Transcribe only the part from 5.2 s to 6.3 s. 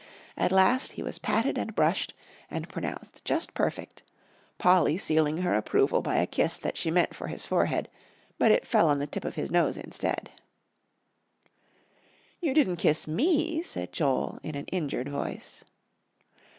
her approval by a